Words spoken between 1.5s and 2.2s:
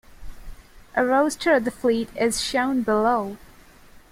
of the fleet